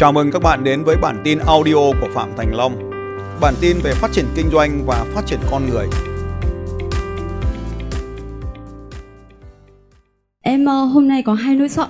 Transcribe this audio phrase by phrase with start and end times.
[0.00, 2.90] Chào mừng các bạn đến với bản tin audio của Phạm Thành Long.
[3.40, 5.86] Bản tin về phát triển kinh doanh và phát triển con người.
[10.40, 11.86] Em ờ, hôm nay có hai nỗi sợ.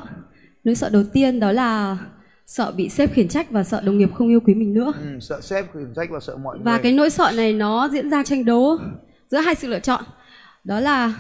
[0.64, 1.99] Nỗi sợ đầu tiên đó là
[2.46, 4.93] sợ bị sếp khiển trách và sợ đồng nghiệp không yêu quý mình nữa.
[5.03, 7.89] Ừ, sợ sếp khiển trách và sợ mọi Và người cái nỗi sợ này nó
[7.93, 8.79] diễn ra tranh đấu
[9.29, 10.04] giữa hai sự lựa chọn.
[10.64, 11.14] Đó là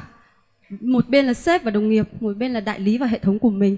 [0.80, 3.38] một bên là sếp và đồng nghiệp, một bên là đại lý và hệ thống
[3.38, 3.76] của mình.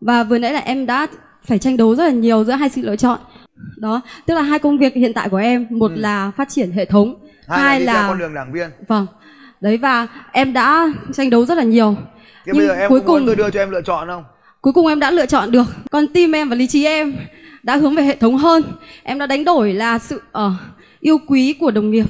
[0.00, 1.06] Và vừa nãy là em đã
[1.46, 3.18] phải tranh đấu rất là nhiều giữa hai sự lựa chọn.
[3.76, 5.96] Đó, tức là hai công việc hiện tại của em, một Ừ.
[6.00, 7.14] là phát triển hệ thống,
[7.48, 9.06] hai, hai là là con đường đảng viên vâng.
[9.60, 11.96] Đấy và em đã tranh đấu rất là nhiều.
[11.98, 14.24] thế Nhưng bây giờ em cuối cùng- tôi đưa cho em lựa chọn không
[14.60, 17.14] Cuối cùng em đã lựa chọn được Con tim em và lý trí em
[17.62, 18.62] đã hướng về hệ thống hơn
[19.02, 20.52] Em đã đánh đổi là sự ờ,
[21.00, 22.06] yêu quý của đồng nghiệp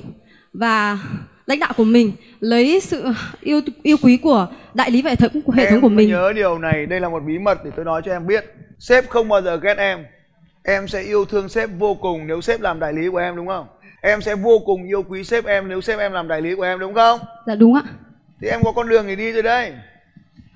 [0.53, 0.99] Và
[1.47, 3.05] lãnh đạo của mình Lấy sự
[3.41, 6.09] yêu yêu quý của đại lý hệ thống của hệ thống của mình.
[6.09, 8.45] nhớ điều này đây là một bí mật để tôi nói cho em biết.
[8.79, 10.05] Sếp không bao giờ ghét em.
[10.63, 13.47] Em sẽ yêu thương sếp vô cùng nếu sếp làm đại lý của em đúng
[13.47, 13.67] không?
[14.03, 16.63] Em sẽ vô cùng yêu quý sếp em nếu sếp em làm đại lý của
[16.63, 17.21] em đúng không?
[17.47, 17.83] Dạ đúng ạ.
[18.41, 19.73] Thì em có con đường để đi rồi đây.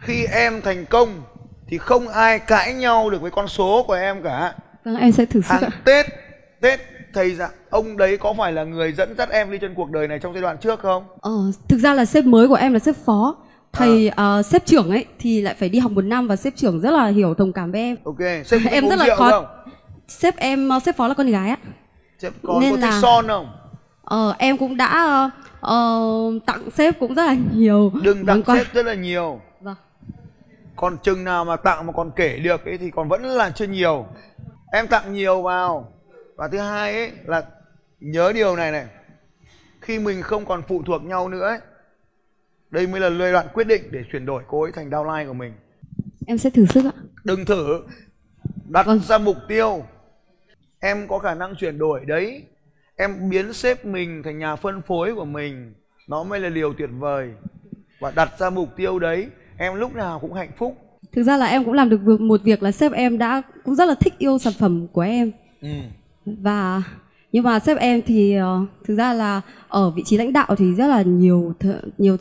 [0.01, 1.23] Khi em thành công
[1.69, 4.55] thì không ai cãi nhau được với con số của em cả.
[4.85, 5.71] Vâng em sẽ thử sức hàng ạ.
[5.85, 6.07] Tết
[6.61, 6.81] tết
[7.15, 10.09] thầy dạ ông đấy có phải là người dẫn dắt em đi trên cuộc đời
[10.09, 11.05] này trong giai đoạn trước không?
[11.21, 11.31] Ờ,
[11.69, 13.37] Thực ra là sếp mới của em là sếp phó.
[13.73, 16.81] Thầy ờ, sếp trưởng ấy thì lại phải đi học một năm Và sếp trưởng
[16.81, 17.97] rất là hiểu thông cảm với em.
[18.05, 19.47] Ok sếp Em rất là khó- không?
[20.09, 21.57] Sếp em, ờ, sếp phó là con gái á.
[22.19, 23.47] Sếp có, Nên có là- son không?
[24.05, 26.01] Ờ, em cũng đã ờ, ờ,
[26.47, 27.93] tặng sếp cũng rất là nhiều.
[28.03, 28.57] Đừng tặng quà.
[28.57, 29.41] sếp rất là nhiều.
[29.61, 29.75] Vâng.
[30.77, 33.67] còn chừng nào mà tặng mà còn kể được ấy thì còn vẫn là chưa
[33.67, 34.07] nhiều.
[34.73, 35.93] Em tặng nhiều vào
[36.39, 37.43] và thứ hai ấy là
[38.01, 38.87] nhớ điều này này.
[39.81, 41.59] Khi mình không còn phụ thuộc nhau nữa ấy
[42.71, 45.33] đây mới là giai đoạn quyết định để chuyển đổi cô ấy thành downline của
[45.33, 45.53] mình.
[46.27, 46.93] Em sẽ thử sức ạ.
[47.25, 47.83] đừng thử
[48.69, 48.99] đặt Vâng.
[49.01, 49.85] ra mục tiêu.
[50.81, 52.43] Em có khả năng chuyển đổi đấy.
[52.97, 55.75] Em biến sếp mình thành nhà phân phối của mình.
[56.09, 57.31] Nó mới là điều tuyệt vời.
[58.01, 59.27] Và đặt ra mục tiêu đấy
[59.57, 60.77] em lúc nào cũng hạnh phúc.
[61.13, 63.85] Thực ra là em cũng làm được một việc là sếp em đã cũng rất
[63.89, 65.33] là thích yêu sản phẩm của em.
[65.61, 65.69] Ừ.
[66.43, 66.83] và
[67.33, 70.75] nhưng mà sếp em thì ờ, thực ra là ở vị trí lãnh đạo thì
[70.75, 72.17] rất là nhiều th- nhiều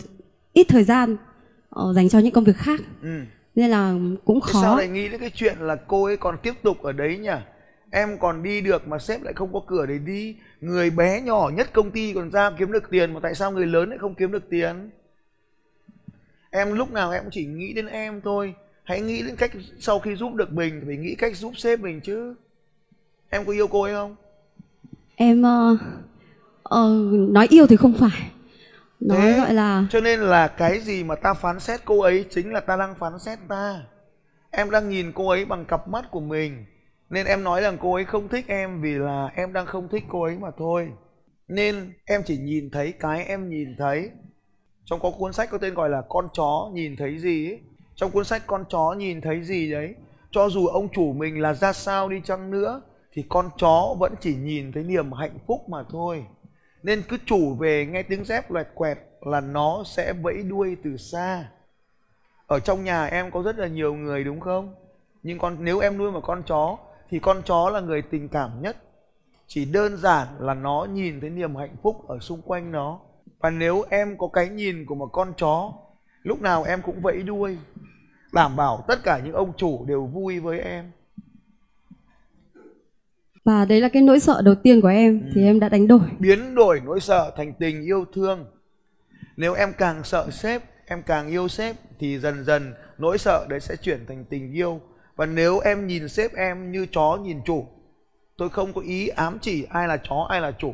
[0.54, 1.18] ít thời gian
[1.70, 2.80] ờ, dành cho những công việc khác.
[3.02, 3.10] Ừ.
[3.56, 3.94] nên là
[4.26, 4.78] cũng Thế sao khó.
[4.78, 7.30] lại nghĩ đến cái chuyện là cô ấy còn tiếp tục ở đấy nhỉ?
[7.92, 10.36] Em còn đi được mà sếp lại không có cửa để đi.
[10.62, 13.66] Người bé nhỏ nhất công ty còn ra kiếm được tiền mà tại sao người
[13.66, 14.90] lớn lại không kiếm được tiền?
[16.52, 18.54] Em lúc nào em cũng chỉ nghĩ đến em thôi.
[18.84, 21.80] Hãy nghĩ đến cách sau khi giúp được mình thì phải nghĩ cách giúp sếp
[21.80, 22.36] mình chứ
[23.30, 24.16] em có yêu cô ấy không
[25.16, 25.78] Em ờ,
[26.64, 26.90] ờ,
[27.30, 28.32] nói yêu thì không phải.
[29.00, 32.26] Nói Thế gọi là cho nên là cái gì mà ta phán xét cô ấy
[32.30, 33.84] chính là ta đang phán xét ta
[34.52, 36.66] em đang nhìn cô ấy bằng cặp mắt của mình
[37.10, 40.04] nên em nói rằng cô ấy không thích em vì là em đang không thích
[40.10, 40.92] cô ấy mà thôi
[41.48, 44.12] nên em chỉ nhìn thấy cái em nhìn thấy
[44.86, 47.60] trong có cuốn sách có tên gọi là con chó nhìn thấy gì ấy.
[47.96, 49.96] trong cuốn sách con chó nhìn thấy gì đấy
[50.32, 52.82] cho dù ông chủ mình là ra sao đi chăng nữa
[53.18, 56.26] thì con chó vẫn chỉ nhìn thấy niềm hạnh phúc mà thôi.
[56.84, 60.98] Nên cứ chủ về nghe tiếng dép loẹt quẹt là nó sẽ vẫy đuôi từ
[60.98, 61.50] xa.
[62.48, 64.76] Ở trong nhà em có rất là nhiều người, đúng không?
[65.24, 66.78] Nhưng con, nếu em nuôi một con chó,
[67.10, 68.78] thì con chó là người tình cảm nhất.
[69.48, 73.00] Chỉ đơn giản là nó nhìn thấy niềm hạnh phúc ở xung quanh nó.
[73.40, 75.74] Và nếu em có cái nhìn của một con chó,
[76.24, 77.58] lúc nào em cũng vẫy đuôi,
[78.34, 80.92] đảm bảo tất cả những ông chủ đều vui với em
[83.48, 86.00] và đấy là cái nỗi sợ đầu tiên của em thì em đã đánh đổi.
[86.20, 88.46] biến đổi nỗi sợ thành tình yêu thương.
[89.38, 93.60] Nếu em càng sợ sếp em càng yêu sếp thì dần dần nỗi sợ đấy
[93.60, 94.82] sẽ chuyển thành tình yêu.
[95.16, 97.68] Và nếu em nhìn sếp em như chó nhìn chủ
[98.38, 100.74] tôi không có ý ám chỉ ai là chó ai là chủ.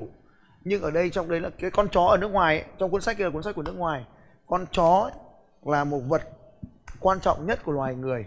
[0.64, 3.02] Nhưng ở đây trong đấy là cái con chó ở nước ngoài ấy, trong cuốn
[3.02, 4.06] sách kia là cuốn sách của nước ngoài.
[4.48, 5.10] Con chó
[5.66, 6.22] là một vật
[7.00, 8.26] quan trọng nhất của loài người.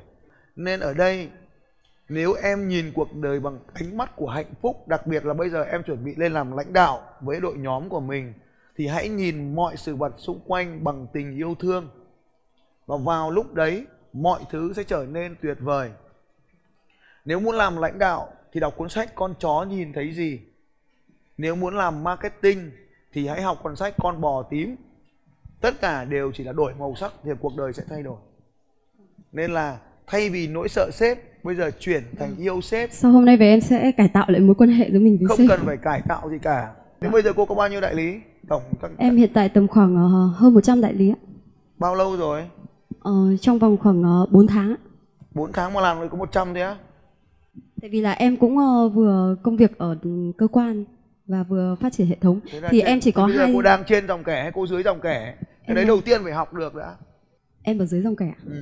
[0.57, 1.29] Nên ở đây
[2.09, 5.51] nếu em nhìn cuộc đời bằng ánh mắt của hạnh phúc, đặc biệt là bây
[5.51, 8.35] giờ em chuẩn bị lên làm lãnh đạo với đội nhóm của mình,
[8.77, 11.89] thì hãy nhìn mọi sự vật xung quanh bằng tình yêu thương.
[12.87, 15.91] Và vào lúc đấy, mọi thứ sẽ trở nên tuyệt vời.
[17.25, 20.41] Nếu muốn làm lãnh đạo thì đọc cuốn sách con chó nhìn thấy gì.
[21.37, 22.71] Nếu muốn làm marketing
[23.13, 24.77] thì hãy học cuốn sách con bò tím.
[25.61, 28.19] Tất cả đều chỉ là đổi màu sắc thì cuộc đời sẽ thay đổi.
[29.33, 33.25] Nên là thay vì nỗi sợ sếp bây giờ chuyển thành yêu sếp Sau hôm
[33.25, 35.49] nay về em sẽ cải tạo lại mối quan hệ giữa mình với không sếp.
[35.49, 38.15] cần phải cải tạo gì cả thế bây giờ cô có bao nhiêu đại lý
[38.49, 41.17] tổng các Em hiện tại tầm khoảng ờ, hơn 100 đại lý ạ.
[41.79, 42.45] bao lâu rồi
[43.01, 44.77] Ờ, trong vòng khoảng uh, 4 tháng ạ.
[45.35, 46.77] 4 tháng mà làm được có 100 thế á
[47.81, 49.97] Tại vì là em cũng ờ, vừa công việc ở
[50.39, 50.85] cơ quan
[51.27, 54.07] và vừa phát triển hệ thống thì trên- em chỉ có hai cô đang trên
[54.09, 55.35] dòng kẻ hay cô dưới dòng kẻ
[55.67, 56.95] cái đấy đầu tiên phải học được đã
[57.63, 58.33] em ở dưới dòng kẻ.
[58.47, 58.53] Ừ.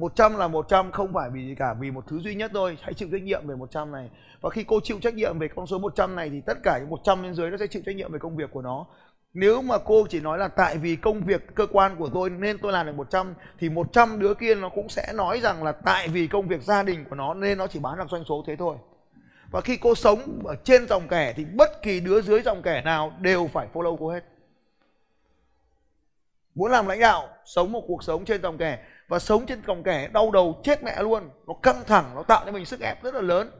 [0.00, 2.78] 100 là 100 không phải vì gì cả, vì một thứ duy nhất thôi.
[2.82, 4.10] Hãy chịu trách nhiệm về 100 này.
[4.40, 6.90] Và khi cô chịu trách nhiệm về con số 100 này thì tất cả những
[6.90, 8.86] 100 bên dưới nó sẽ chịu trách nhiệm về công việc của nó.
[9.34, 12.58] Nếu mà cô chỉ nói là tại vì công việc cơ quan của tôi nên
[12.58, 16.08] tôi làm được 100 thì 100 đứa kia nó cũng sẽ nói rằng là tại
[16.08, 18.56] vì công việc gia đình của nó nên nó chỉ bán được doanh số thế
[18.56, 18.76] thôi.
[19.50, 22.82] Và khi cô sống ở trên dòng kẻ thì bất kỳ đứa dưới dòng kẻ
[22.84, 24.24] nào đều phải follow cô hết.
[26.54, 28.78] Muốn làm lãnh đạo, sống một cuộc sống trên dòng kẻ
[29.10, 31.30] và sống trên còng kẻ, đau đầu, chết mẹ luôn.
[31.46, 33.50] Nó căng thẳng, nó tạo cho mình sức ép rất là lớn.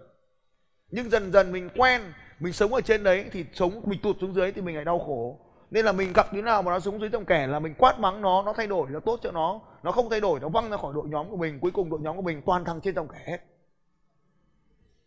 [0.91, 2.03] Nhưng dần dần mình quen,
[2.41, 4.99] mình sống ở trên đấy, thì sống, mình tụt xuống dưới thì mình lại đau
[4.99, 5.39] khổ.
[5.71, 7.99] Nên là mình gặp đứa nào mà nó sống dưới dòng kẻ là mình quát
[7.99, 9.61] mắng nó nó thay đổi, nó tốt cho nó.
[9.83, 12.01] Nó không thay đổi, nó văng ra khỏi đội nhóm của mình, cuối cùng đội
[12.01, 13.39] nhóm của mình toàn thằng trên dòng kẻ hết.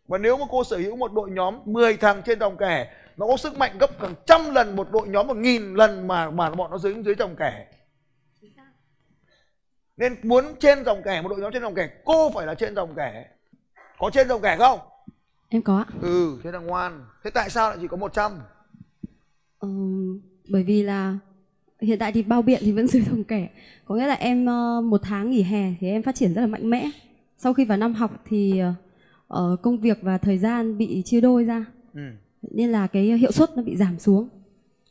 [0.08, 3.28] Và nếu mà cô sở hữu một đội nhóm 10 thằng trên dòng kẻ, nó
[3.28, 6.50] có sức mạnh gấp hàng trăm lần một đội nhóm một nghìn lần mà mà
[6.50, 7.68] bọn nó dưới dưới dòng kẻ
[9.98, 12.76] nên muốn trên dòng kẻ một đội nhóm trên dòng kẻ cô phải là trên
[12.76, 13.26] dòng kẻ
[14.00, 14.80] có trên dòng kẻ không
[15.50, 15.86] Em có ạ.
[16.02, 18.32] ừ thế là ngoan thế tại sao lại chỉ có 100
[19.60, 19.70] Ờ,
[20.50, 21.18] bởi vì là
[21.82, 23.50] hiện tại thì bao biện thì vẫn dưới dòng kẻ.
[23.86, 26.48] Có nghĩa là em ờ, một tháng nghỉ hè thì em phát triển rất là
[26.48, 26.90] mạnh mẽ.
[27.38, 28.62] Sau khi vào năm học thì
[29.28, 31.66] ờ, công việc và thời gian bị chia đôi ra.
[31.94, 32.02] ừ.
[32.52, 34.30] nên là cái hiệu suất nó bị giảm xuống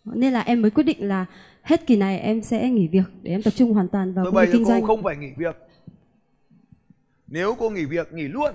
[0.04, 1.26] nên là em mới quyết định là
[1.62, 4.34] hết kỳ này em sẽ nghỉ việc để em tập trung hoàn toàn vào công
[4.34, 5.56] việc kinh cô doanh không phải nghỉ việc.
[7.26, 8.54] Nếu cô nghỉ việc nghỉ luôn.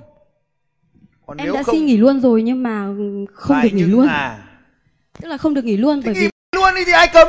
[1.26, 2.86] Còn em đã không xin nghỉ luôn rồi nhưng mà
[3.34, 4.08] không lại được nghỉ luôn.
[4.08, 4.44] à
[5.22, 7.28] tức là không được nghỉ luôn thế bởi nghỉ vì luôn đi thì ai cấm?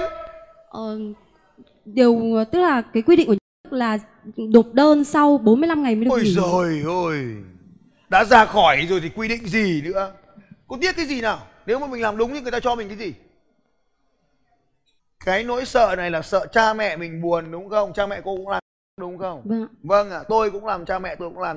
[0.69, 0.99] Ờ,
[1.85, 3.35] điều tức là cái quy định của
[3.65, 3.99] nước là
[4.37, 6.35] nộp đơn sau 45 ngày mới được ôi nghỉ.
[6.35, 7.37] rồi ôi
[8.09, 10.13] đã ra khỏi rồi thì quy định gì nữa?
[10.67, 11.39] Cô tiếc cái gì nào?
[11.67, 13.15] Nếu mà mình làm đúng thì người ta cho mình cái gì
[15.29, 17.93] cái nỗi sợ này là sợ cha mẹ mình buồn đúng không?
[17.93, 18.63] Cha mẹ cô cũng làm
[19.01, 19.43] đúng không?
[19.45, 19.69] Vâng ạ.
[19.83, 21.57] Vâng ạ tôi cũng làm cha mẹ tôi cũng làm.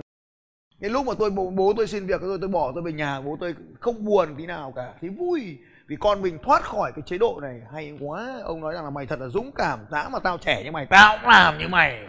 [0.81, 3.21] Cái lúc mà tôi bố, bố tôi xin việc tôi tôi bỏ tôi về nhà
[3.21, 5.57] bố tôi không buồn tí nào cả thì vui.
[5.88, 8.39] Vì con mình thoát khỏi cái chế độ này hay quá.
[8.44, 10.85] Ông nói rằng là mày thật là dũng cảm đã mà tao trẻ như mày
[10.85, 12.00] tao cũng làm như mày.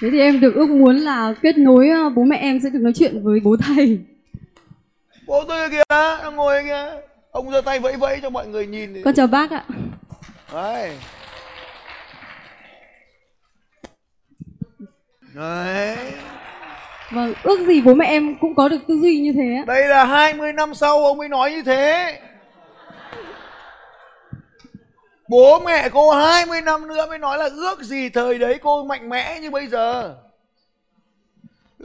[0.00, 2.80] Thế thì em được ước muốn là kết nối ờ, bố mẹ em sẽ được
[2.82, 3.98] nói chuyện với bố thầy.
[5.26, 8.94] Bố tôi kìa đang ngồi kìa ông giơ tay vẫy vẫy cho mọi người nhìn
[8.94, 9.64] thì- con chào bác ạ.
[10.52, 10.98] Đấy.
[15.34, 15.96] Đấy.
[17.10, 20.04] Vâng ước gì bố mẹ em cũng có được tư duy như thế đây là
[20.04, 22.18] 20 năm sau ông mới nói như thế.
[25.28, 29.08] Bố mẹ cô 20 năm nữa mới nói là ước gì thời đấy cô mạnh
[29.08, 30.14] mẽ như bây giờ.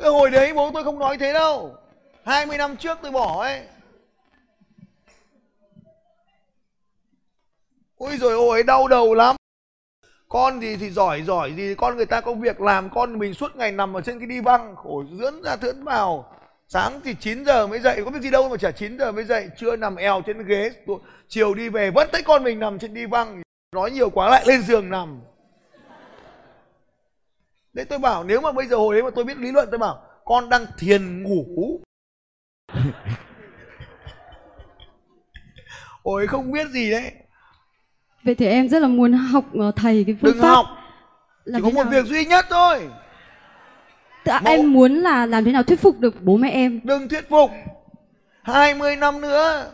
[0.04, 1.76] Hồi đấy bố tôi không nói thế đâu.
[2.26, 3.62] 20 năm trước tôi bỏ ấy
[7.98, 9.36] Ôi rồi ôi đau đầu lắm.
[10.30, 11.76] Con gì thì giỏi giỏi gì.
[11.76, 14.42] Con người ta có việc làm, Con mình suốt ngày nằm ở trên cái đi
[14.42, 16.34] băng, Khổ dưỡng ra thưỡn vào.
[16.68, 19.24] Sáng thì 9 giờ mới dậy, Có biết gì đâu mà chả 9 giờ mới
[19.24, 19.50] dậy.
[19.58, 20.72] Trưa nằm eo trên ghế
[21.28, 23.42] Chiều đi về, vẫn thấy con mình nằm trên đi băng.
[23.76, 25.22] Nói nhiều quá lại lên giường nằm.
[27.74, 29.78] Đấy, tôi bảo nếu mà bây giờ hồi đấy mà tôi biết lý luận, tôi
[29.78, 31.80] bảo, Con đang thiền ngủ.
[36.04, 37.12] Ôi, không biết gì đấy
[38.28, 40.66] vậy thì em rất là muốn học ờ, thầy cái phương Đừng pháp học
[41.46, 41.92] làm Chỉ có một nào?
[41.92, 42.90] việc duy nhất thôi.
[44.26, 46.80] Là Mẫu- em muốn là làm thế nào thuyết phục được bố mẹ em?
[46.84, 47.52] Đừng thuyết phục.
[48.44, 49.72] 20 năm nữa.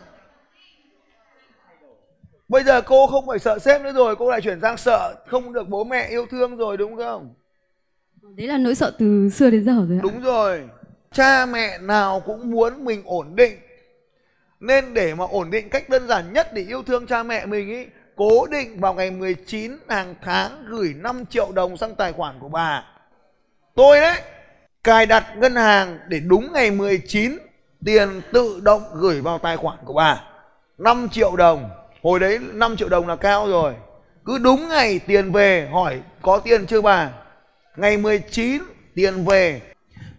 [2.48, 5.52] Bây giờ cô không phải sợ sếp nữa rồi Cô lại chuyển sang sợ Không
[5.52, 7.34] được bố mẹ yêu thương rồi đúng không?
[8.36, 10.02] Đấy là nỗi sợ từ xưa đến giờ rồi ạ.
[10.02, 10.62] Đúng rồi.
[11.12, 13.52] Cha mẹ nào cũng muốn mình ổn định.
[14.60, 17.68] Nên để mà ổn định cách đơn giản nhất để yêu thương cha mẹ mình
[17.70, 22.38] ý Cố định vào ngày 19 hàng tháng gửi 5 triệu đồng sang tài khoản
[22.40, 22.84] của bà.
[23.74, 24.20] Tôi đấy,
[24.84, 27.38] Cài đặt ngân hàng để đúng ngày 19
[27.84, 30.22] Tiền tự động gửi vào tài khoản của bà.
[30.78, 31.70] 5 triệu đồng.
[32.02, 33.74] Hồi đấy 5 triệu đồng là cao rồi.
[34.24, 37.10] Cứ đúng ngày tiền về, hỏi có tiền chưa bà?
[37.76, 38.62] Ngày 19
[38.94, 39.60] tiền về.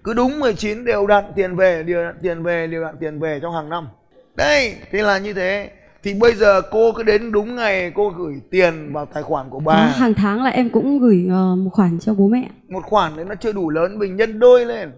[0.03, 3.39] Cứ đúng 19 đều đặn tiền về, Đều đặn tiền về, đều đặn tiền về
[3.41, 3.87] trong hàng năm.
[4.35, 5.69] Đây, thế là như thế.
[6.05, 9.59] Thì bây giờ cô cứ đến đúng ngày cô gửi tiền vào tài khoản của
[9.59, 9.75] bà.
[9.75, 12.49] Hàng tháng là em cũng gửi ờ, một khoản cho bố mẹ.
[12.69, 14.91] Một khoản đấy nó chưa đủ lớn mình nhân đôi lên.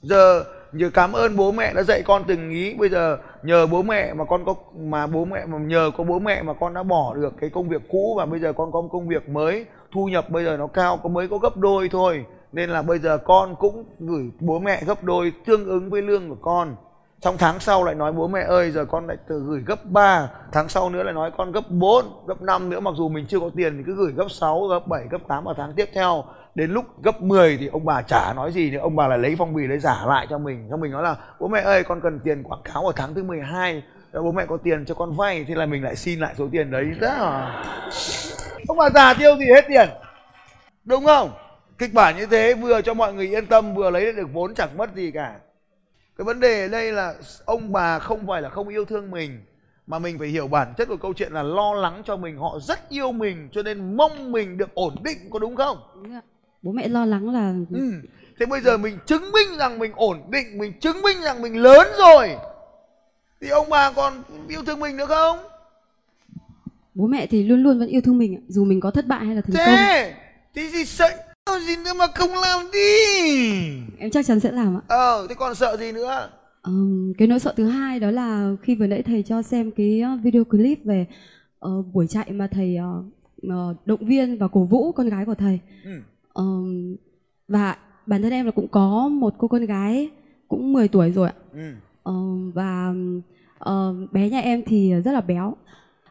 [0.00, 2.74] Giờ nhờ cảm ơn bố mẹ đã dạy con từng ý.
[2.74, 6.18] Bây giờ nhờ bố mẹ mà con có mà bố mẹ mà nhờ có bố
[6.18, 8.80] mẹ mà con đã bỏ được cái công việc cũ và bây giờ con có
[8.80, 9.64] một công việc mới.
[9.92, 12.24] Thu nhập bây giờ nó cao có mới có gấp đôi thôi.
[12.52, 16.28] Nên là bây giờ con cũng gửi bố mẹ gấp đôi tương ứng với lương
[16.28, 16.76] của con
[17.20, 20.30] trong tháng sau lại nói, bố mẹ ơi, giờ con lại từ gửi gấp 3
[20.52, 22.80] tháng sau nữa lại nói con gấp 4 gấp 5 nữa.
[22.80, 25.44] Mặc dù mình chưa có tiền thì cứ gửi gấp 6 gấp 7 gấp 8
[25.44, 26.24] vào tháng tiếp theo.
[26.54, 28.78] Đến lúc gấp 10 thì ông bà chả nói gì nữa.
[28.78, 30.66] Ông bà lại lấy phong bì, lấy giả lại cho mình.
[30.70, 33.22] Cho mình nói là, bố mẹ ơi, con cần tiền quảng cáo ở tháng thứ
[33.22, 33.82] 12
[34.12, 35.44] dạ, bố mẹ có tiền cho con vay.
[35.48, 36.84] Thế là mình lại xin lại số tiền đấy.
[37.00, 37.50] Đó
[38.68, 39.88] ông bà già tiêu gì hết tiền.
[40.84, 41.30] Đúng không?
[41.78, 44.76] Kịch bản như thế vừa cho mọi người yên tâm, vừa lấy được vốn chẳng
[44.76, 45.34] mất gì cả
[46.18, 49.40] cái vấn đề ở đây là ông bà không phải là không yêu thương mình
[49.86, 52.58] mà mình phải hiểu bản chất của câu chuyện là lo lắng cho mình họ
[52.62, 55.78] rất yêu mình cho nên mong mình được ổn định có đúng không?
[55.94, 56.20] Đúng
[56.62, 57.92] bố mẹ lo lắng là ừ.
[58.38, 61.56] thế bây giờ mình chứng minh rằng mình ổn định mình chứng minh rằng mình
[61.56, 62.36] lớn rồi.
[63.40, 65.38] Thì ông bà còn yêu thương mình nữa không?
[66.94, 69.24] Bố mẹ thì luôn luôn vẫn yêu thương mình ạ, dù mình có thất bại
[69.26, 69.76] hay là thành công.
[69.76, 70.14] Thế
[70.54, 71.27] thì gì sợ
[71.68, 72.80] gì nữa mà không làm đi?
[73.98, 74.80] Em chắc chắn sẽ làm ạ.
[74.88, 76.28] Ờ thế còn sợ gì nữa?
[76.62, 80.00] Ờm, cái nỗi sợ thứ hai đó là khi vừa nãy thầy cho xem cái
[80.00, 81.06] ờ, video clip về
[81.58, 85.60] ờ, buổi chạy mà thầy ờ, động viên và cổ vũ con gái của thầy.
[85.84, 85.90] Ừ.
[86.32, 86.96] Ờm,
[87.48, 90.10] và bản thân em là cũng có một cô con gái
[90.48, 91.34] cũng 10 tuổi rồi ạ.
[91.52, 91.72] Ừ.
[92.02, 92.94] Ờm, và
[93.58, 95.56] ờ, bé nhà em thì rất là béo.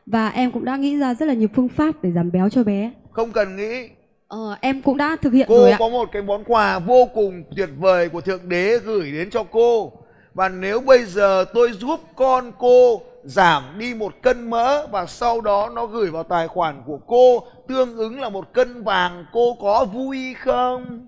[0.06, 2.64] Và em cũng đã nghĩ ra rất là nhiều phương pháp để giảm béo cho
[2.64, 2.92] bé.
[3.12, 3.90] Không cần nghĩ
[4.28, 5.78] Ờ, em cũng đã thực hiện cô rồi ạ.
[5.80, 9.44] có một cái món quà vô cùng tuyệt vời của thượng đế gửi đến cho
[9.44, 9.92] cô.
[10.34, 15.42] Và nếu bây giờ tôi giúp con cô giảm đi một cân mỡ và sau
[15.42, 19.58] đó nó gửi vào tài khoản của cô tương ứng là một cân vàng cô
[19.62, 21.08] có vui không?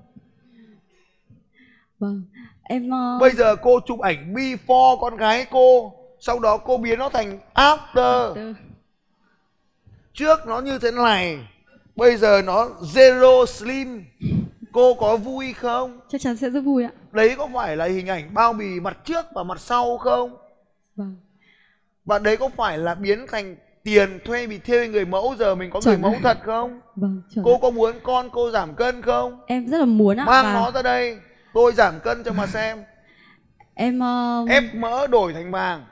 [1.99, 2.23] Vâng
[2.63, 6.99] em ờ, bây giờ cô chụp ảnh before con gái cô sau đó cô biến
[6.99, 8.33] nó thành after.
[8.35, 8.53] Từ-
[10.13, 11.37] trước nó như thế này
[11.99, 14.05] bây giờ nó zero slim
[14.71, 15.99] cô có vui không?
[16.09, 16.91] Chắc chắn sẽ rất vui ạ.
[17.11, 20.37] Đấy có phải là hình ảnh bao bì mặt trước và mặt sau không?
[20.95, 21.15] Vâng.
[22.05, 25.69] Và đấy có phải là biến thành tiền thuê bị thuê người mẫu giờ mình
[25.69, 26.01] có người Chuẩn.
[26.01, 26.79] mẫu thật không?
[26.95, 27.45] Vâng chuẩn.
[27.45, 29.39] Cô có muốn con cô giảm cân không?
[29.47, 31.17] Em rất là muốn ạ mang và nó ra đây
[31.53, 32.83] tôi giảm cân cho mà xem.
[33.73, 35.83] Em ờ, ép mỡ đổi thành vàng.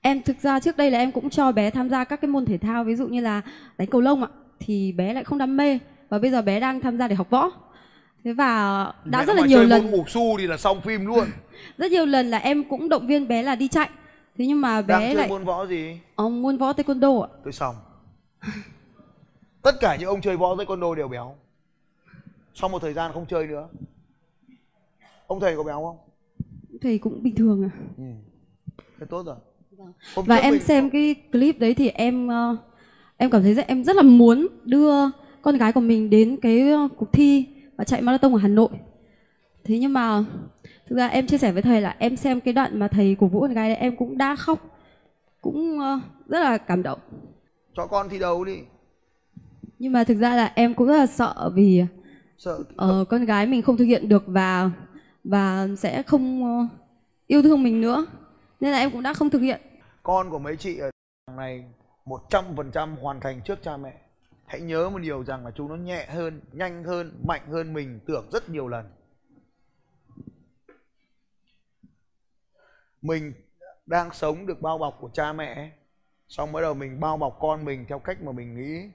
[0.00, 2.46] Em thực ra trước đây là em cũng cho bé tham gia các cái môn
[2.46, 3.42] thể thao ví dụ như là
[3.78, 4.28] đánh cầu lông ạ
[4.60, 7.30] thì bé lại không đam mê và bây giờ bé đang tham gia để học
[7.30, 7.50] võ.
[8.24, 11.06] Thế và đã Mẹ rất là nhiều chơi lần ngủ su thì là xong phim
[11.06, 11.24] luôn.
[11.78, 13.88] Rất nhiều lần là em cũng động viên bé là đi chạy.
[14.38, 16.00] Thế nhưng mà đang bé chơi lại môn võ gì?
[16.16, 17.28] Ờ, môn võ taekwondo ạ.
[17.44, 17.74] Tôi xong.
[19.62, 21.34] Tất cả những ông chơi võ taekwondo đều béo.
[22.54, 23.68] Sau một thời gian không chơi nữa.
[25.26, 25.96] Ông thầy có béo không?
[26.80, 28.04] Thầy cũng bình thường à ừ.
[29.00, 29.36] thế tốt rồi.
[30.14, 32.56] Hôm và em xem cái clip đấy thì em ờ,
[33.16, 34.92] em cảm thấy rất em rất là muốn đưa
[35.42, 37.46] con gái của mình đến cái ờ, cuộc thi
[37.76, 38.68] và chạy marathon ở Hà Nội.
[39.64, 40.24] Thế nhưng mà
[40.88, 43.26] thực ra em chia sẻ với thầy là em xem cái đoạn mà thầy cổ
[43.26, 44.78] vũ con gái đấy em cũng đã khóc
[45.40, 46.98] cũng ờ, rất là cảm động.
[47.76, 48.58] Cho con thi đấu đi.
[49.78, 51.84] Nhưng mà thực ra là em cũng rất là sợ vì
[52.38, 54.70] sợ ờ, con gái mình không thực hiện được và
[55.24, 56.42] và sẽ không
[57.26, 58.06] yêu thương mình nữa.
[58.60, 59.60] Nên là em cũng đã không thực hiện.
[60.02, 60.90] Con của mấy chị ở
[61.36, 61.64] này
[62.06, 63.94] 100% hoàn thành trước cha mẹ.
[64.46, 68.00] Hãy nhớ một điều rằng là chúng nó nhẹ hơn nhanh hơn mạnh hơn mình
[68.06, 68.86] tưởng rất nhiều lần.
[73.02, 73.32] Mình
[73.86, 75.70] đang sống được bao bọc của cha mẹ
[76.28, 78.90] xong bắt đầu mình bao bọc con mình theo cách mà mình nghĩ.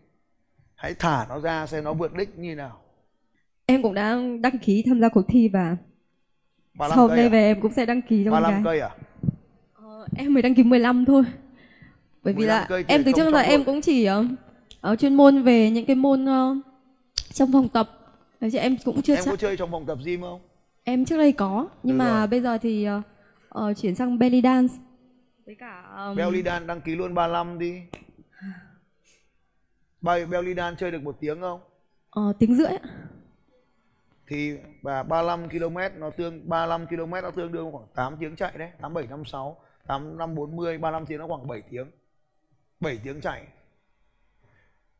[0.76, 2.82] Hãy thả nó ra xem nó vượt đích như nào.
[3.66, 5.78] Em cũng đã đăng ký tham gia cuộc thi và
[6.74, 7.30] 35 sau đây à?
[7.30, 8.74] về em cũng sẽ đăng ký cho con 35 gái.
[8.74, 8.96] cây à?
[9.74, 11.24] Ờ, em mới đăng ký 15 thôi
[12.24, 14.08] bởi vì 15 là thì em từ trước giờ em cũng chỉ
[14.82, 16.56] ở chuyên môn về những cái môn ờ,
[17.34, 17.90] trong phòng tập.
[18.40, 20.42] Đấy chứ em cũng chưa em chắc có chơi trong phòng tập gym không?
[20.84, 22.28] Em trước đây có nhưng Được mà rồi.
[22.28, 23.02] bây giờ thì ờ,
[23.50, 24.74] ờ, chuyển sang belly dance.
[25.46, 27.82] Với cả ờm, belly dance đăng ký luôn 35 đi.
[30.02, 31.60] Bay belly dance chơi được một tiếng không?
[32.10, 32.90] Ờ, tiếng rưỡi ạ.
[34.28, 38.52] thì và 35 km nó tương 35 km nó tương đương khoảng 8 tiếng chạy
[38.58, 41.88] đấy 8 7 5 6 8 5 40 35 tiếng nó khoảng 7 tiếng
[42.82, 43.48] 7 tiếng chạy.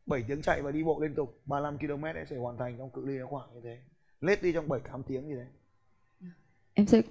[0.06, 1.40] 7 tiếng chạy và đi bộ liên tục.
[1.46, 3.78] 35 km ấy sẽ hoàn thành trong cự ly nó khoảng như thế.
[4.20, 5.46] Lết đi trong 7 8 tiếng gì đấy
[6.74, 7.02] em sẽ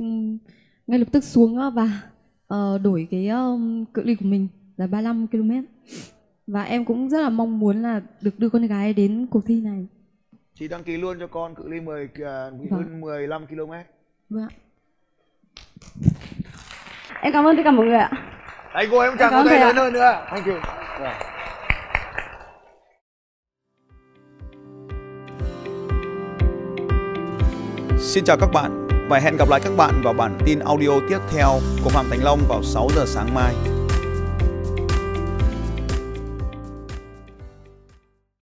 [0.88, 2.02] ngay lập tức xuống ờ, và
[2.48, 4.48] ờ, đổi cái ờm, cự ly của mình
[4.78, 5.52] là 35 km.
[6.48, 9.62] Và em cũng rất là mong muốn là được đưa con gái đến cuộc thi
[9.62, 9.88] này.
[10.54, 12.68] Chị đăng ký luôn cho con cự ly 10 uh, Vâng.
[12.72, 13.72] hơn 15 km.
[14.30, 14.48] Vâng
[17.22, 18.31] em cảm ơn tất cả mọi người ạ
[18.74, 20.54] anh cô em chẳng có thầy lớn hơn nữa thank you.
[28.00, 31.20] Xin chào các bạn và hẹn gặp lại các bạn vào bản tin audio tiếp
[31.34, 31.50] theo
[31.84, 33.54] của Phạm Thành Long vào 6 giờ sáng mai.